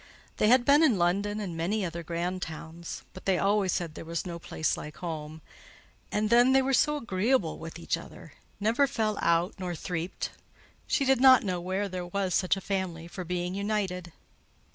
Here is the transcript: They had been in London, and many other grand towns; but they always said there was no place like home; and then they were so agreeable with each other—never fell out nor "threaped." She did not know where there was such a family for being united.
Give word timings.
They 0.37 0.47
had 0.47 0.65
been 0.65 0.81
in 0.81 0.97
London, 0.97 1.39
and 1.39 1.55
many 1.55 1.85
other 1.85 2.01
grand 2.01 2.41
towns; 2.41 3.03
but 3.13 3.25
they 3.25 3.37
always 3.37 3.71
said 3.71 3.93
there 3.93 4.03
was 4.03 4.25
no 4.25 4.39
place 4.39 4.75
like 4.75 4.97
home; 4.97 5.43
and 6.11 6.31
then 6.31 6.53
they 6.53 6.61
were 6.63 6.73
so 6.73 6.97
agreeable 6.97 7.59
with 7.59 7.77
each 7.77 7.97
other—never 7.97 8.87
fell 8.87 9.19
out 9.21 9.53
nor 9.59 9.75
"threaped." 9.75 10.31
She 10.87 11.05
did 11.05 11.21
not 11.21 11.43
know 11.43 11.61
where 11.61 11.87
there 11.87 12.07
was 12.07 12.33
such 12.33 12.57
a 12.57 12.61
family 12.61 13.07
for 13.07 13.23
being 13.23 13.53
united. 13.53 14.11